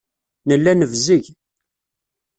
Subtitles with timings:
[0.47, 1.25] Nella nebzeg.